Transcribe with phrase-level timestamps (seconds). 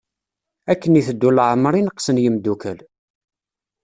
[0.71, 2.79] Akken iteddu leɛmer i neqqsen yemdukal.